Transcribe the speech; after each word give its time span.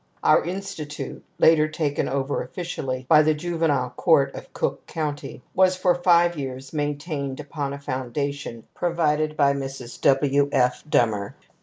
Our 0.23 0.43
institute, 0.43 1.23
later 1.37 1.67
taken 1.67 2.09
over 2.09 2.41
officially 2.41 3.05
by 3.07 3.21
the 3.21 3.35
Juvenile 3.35 3.91
Court 3.91 4.33
of 4.33 4.51
Cook 4.51 4.87
County, 4.87 5.43
was 5.53 5.75
for 5.75 5.93
five 5.93 6.39
years 6.39 6.73
maintained 6.73 7.39
upon 7.39 7.71
a 7.71 7.77
foundation 7.79 8.63
provided 8.73 9.37
by 9.37 9.53
Mrs. 9.53 10.01
W. 10.01 10.49
F. 10.51 10.83
Dummer. 10.89 11.35